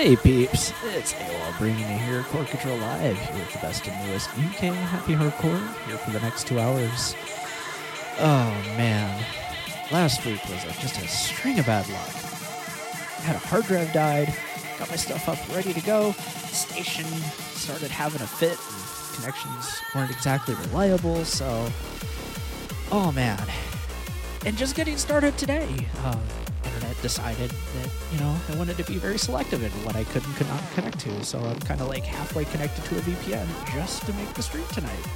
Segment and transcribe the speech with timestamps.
[0.00, 4.06] Hey peeps, it's AOL bringing you here, Core Control Live, here with the best and
[4.08, 7.14] newest UK happy hardcore, here for the next two hours.
[8.18, 9.22] Oh man,
[9.92, 12.08] last week was a, just a string of bad luck.
[13.24, 14.34] Had a hard drive died,
[14.78, 20.10] got my stuff up ready to go, station started having a fit, and connections weren't
[20.10, 21.70] exactly reliable, so.
[22.90, 23.46] Oh man.
[24.46, 25.86] And just getting started today.
[25.98, 26.16] Uh,
[27.02, 30.36] decided that you know I wanted to be very selective in what I could and
[30.36, 31.24] could not connect to.
[31.24, 34.66] So I'm kind of like halfway connected to a VPN just to make the stream
[34.72, 35.06] tonight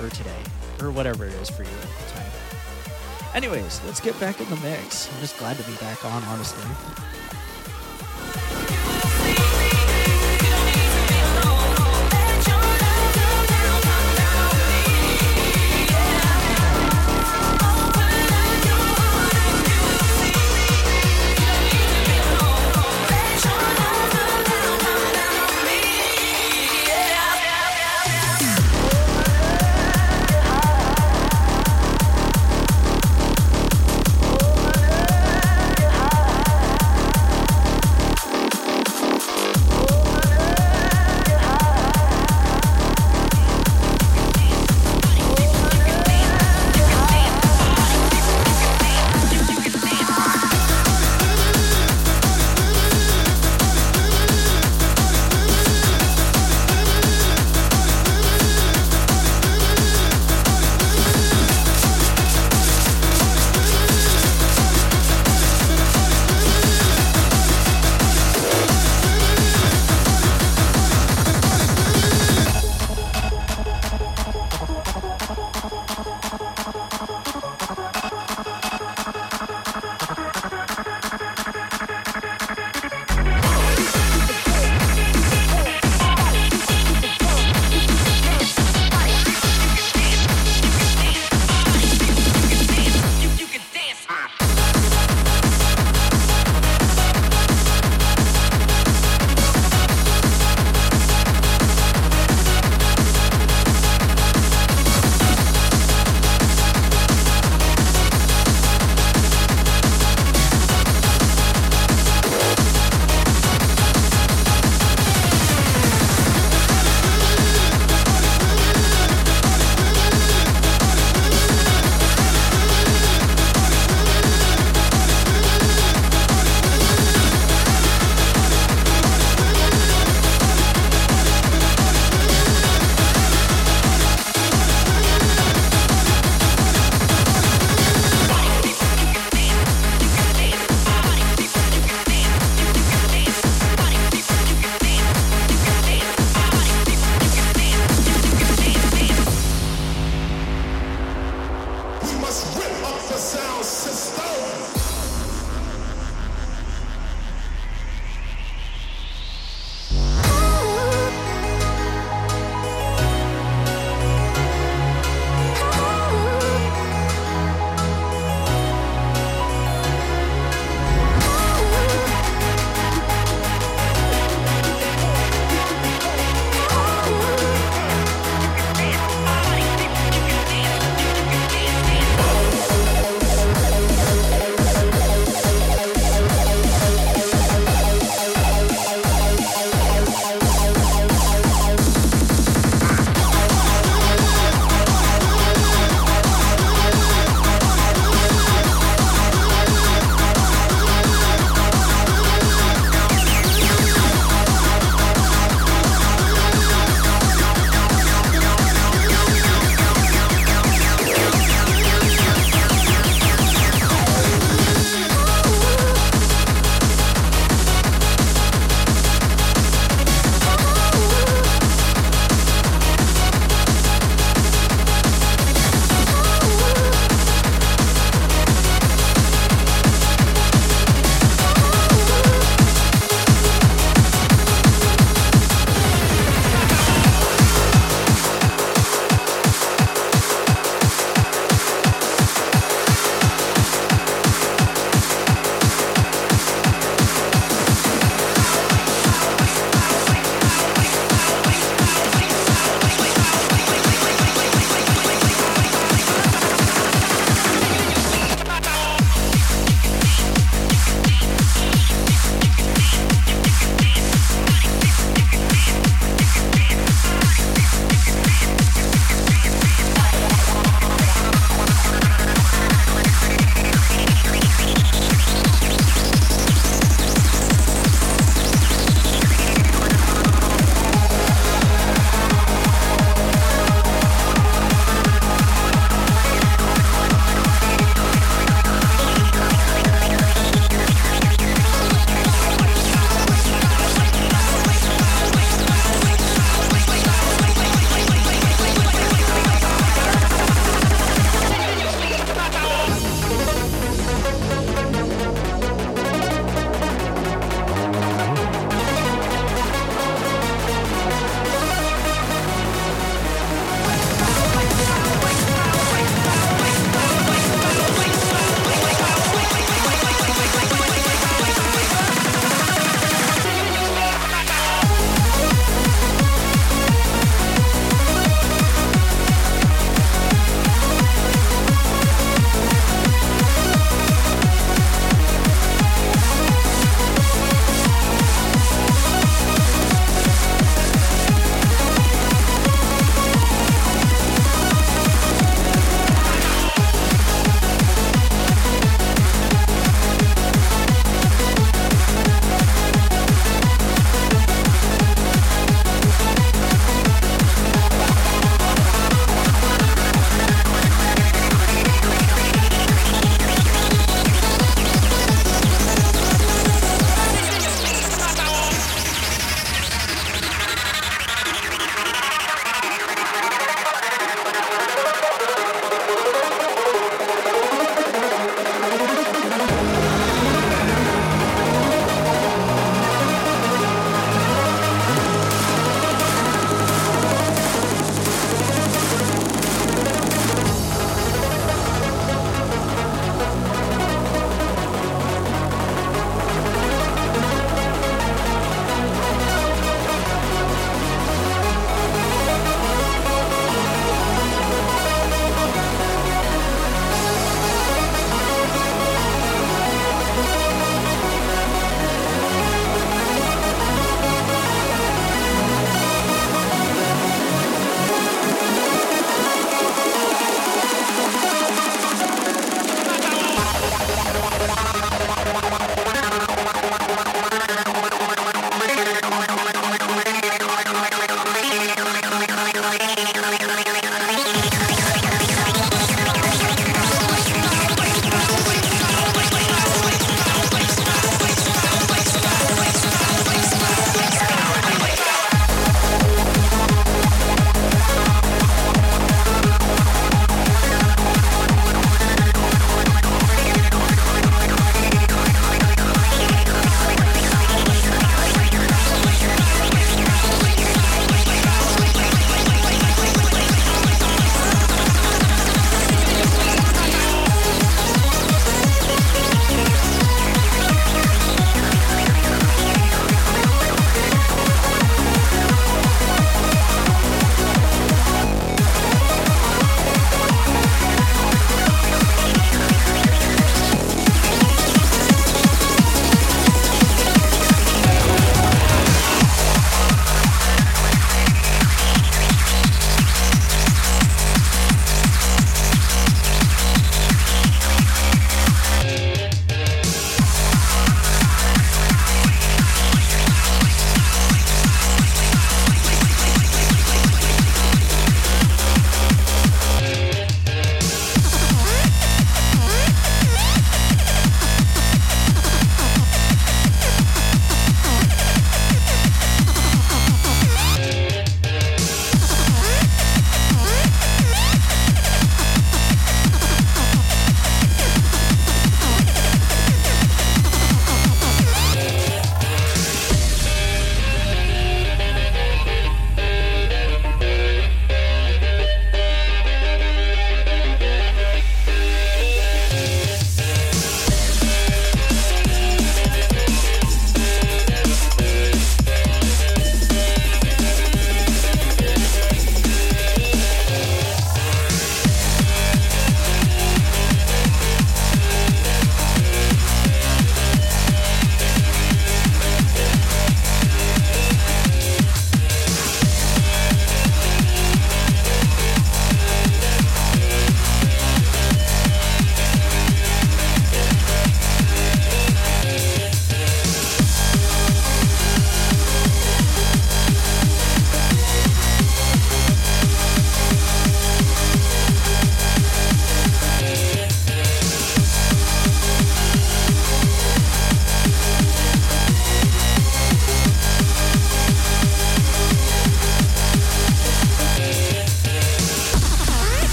[0.00, 0.42] or today
[0.80, 2.32] or whatever it is for you at the time.
[3.34, 5.12] Anyways, let's get back in the mix.
[5.12, 6.62] I'm just glad to be back on, honestly.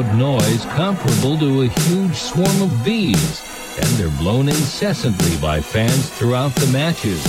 [0.00, 3.42] Loud noise comparable to a huge swarm of bees,
[3.76, 7.22] and they're blown incessantly by fans throughout the matches.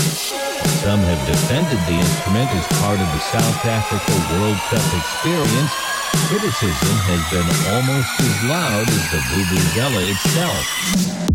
[0.83, 5.71] Some have defended the instrument as part of the South Africa World Cup experience.
[6.27, 11.30] Criticism has been almost as loud as the vuvuzela itself.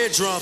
[0.00, 0.40] eardrum.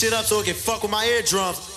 [0.00, 1.69] shit up so it can fuck with my eardrums.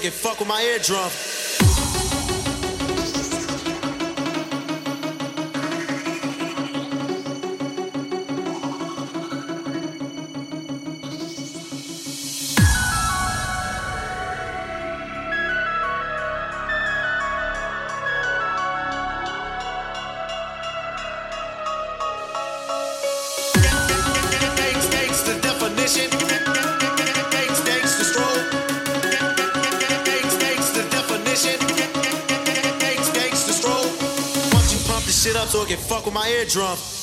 [0.00, 1.47] so fuck with my eardrum.
[36.48, 36.97] drunk.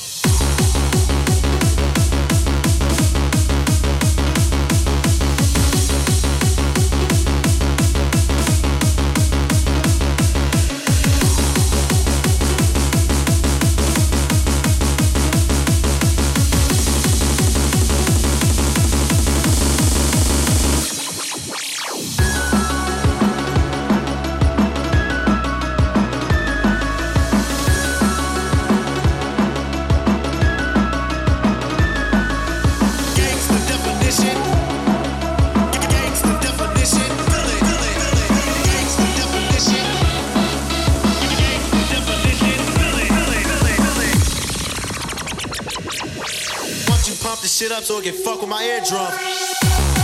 [47.86, 49.95] so I can fuck with my eardrum.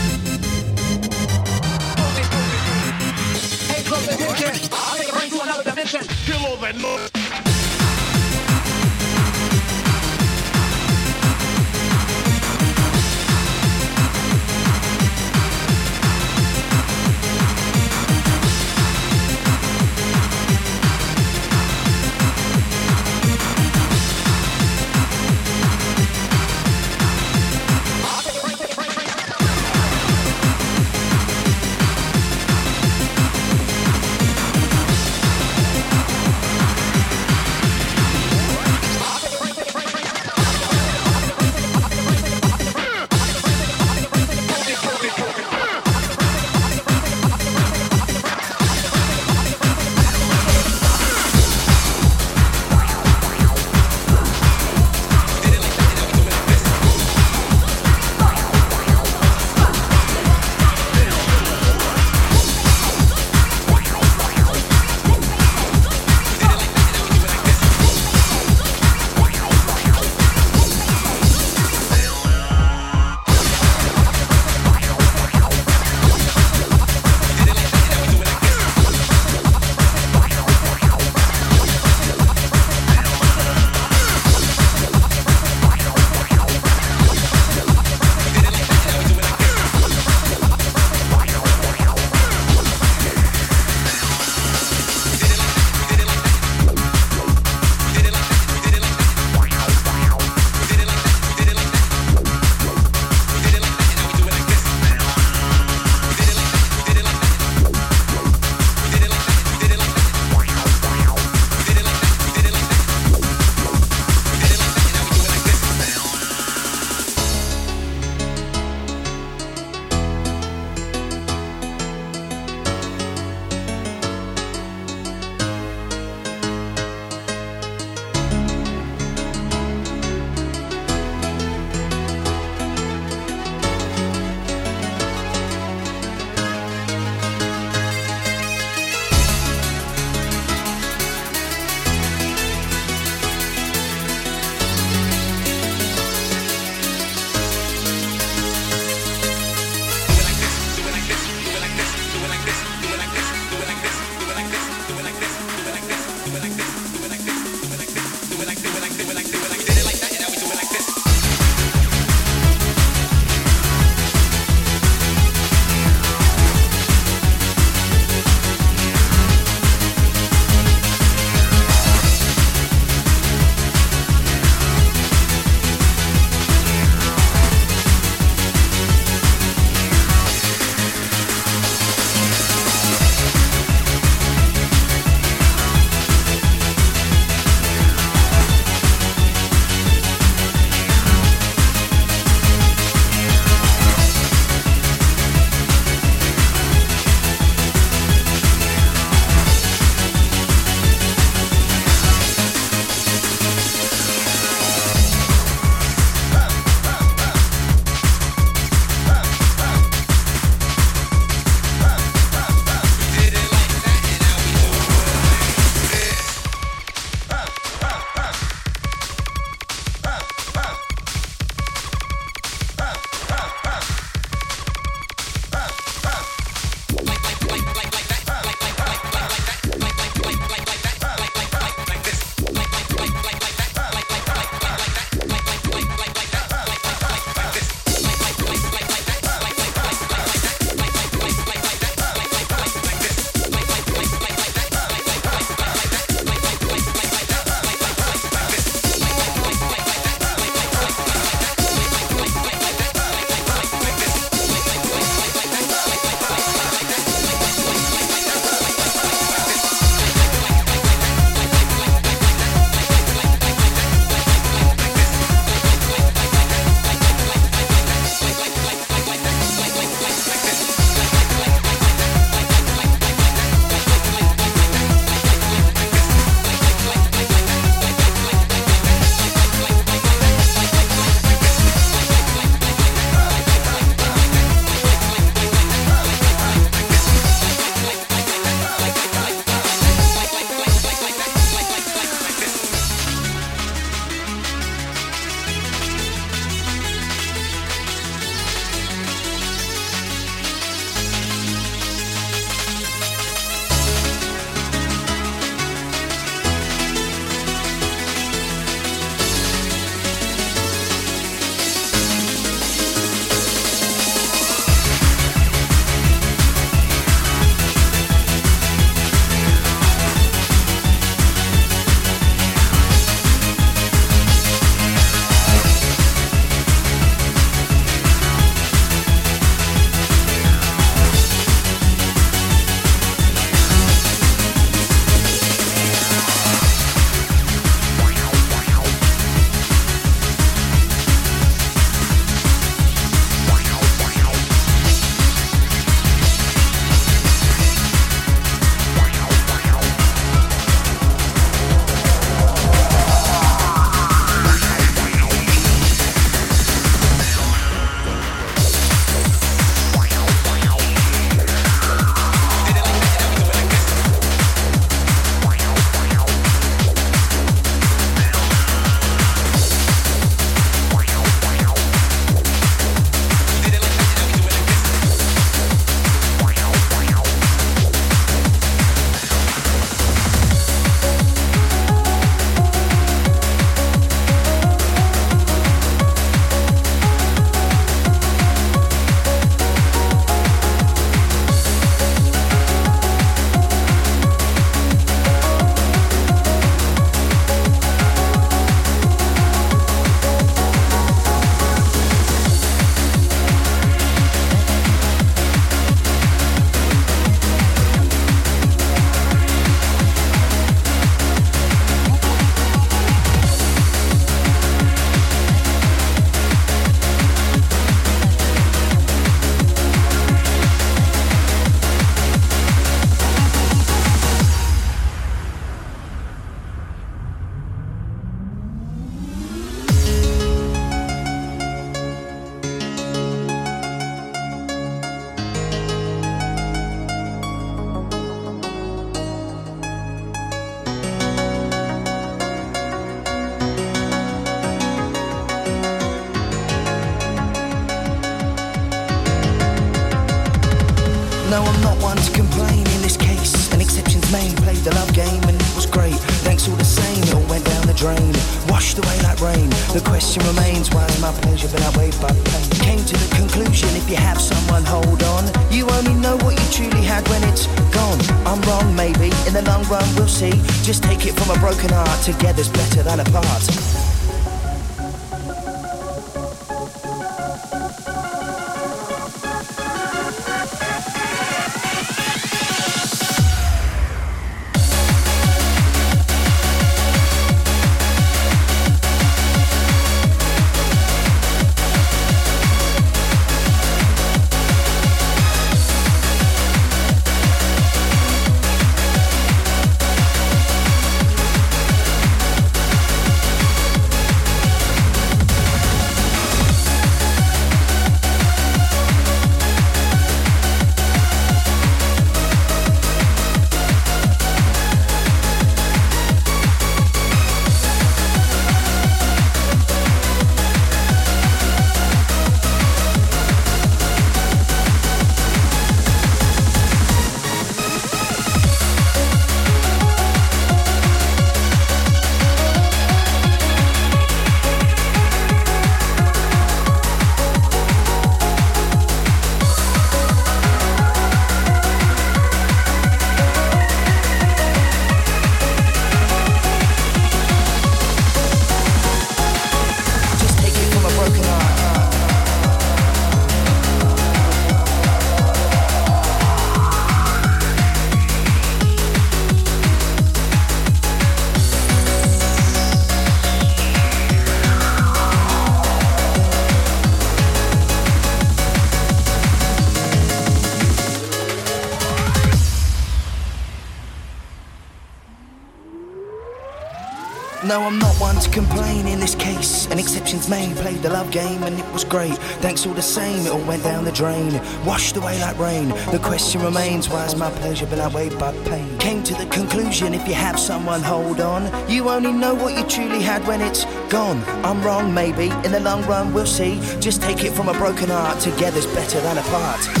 [578.41, 579.85] To complain in this case.
[579.87, 582.35] An exception's made, played the love game and it was great.
[582.59, 584.53] Thanks all the same, it all went down the drain.
[584.85, 585.89] Washed away like rain.
[586.11, 588.97] The question remains, why's my pleasure been outweighed by pain?
[588.97, 591.61] Came to the conclusion, if you have someone, hold on.
[591.89, 594.43] You only know what you truly had when it's gone.
[594.65, 595.49] I'm wrong, maybe.
[595.65, 596.79] In the long run, we'll see.
[596.99, 598.39] Just take it from a broken heart.
[598.39, 600.00] Together's better than apart.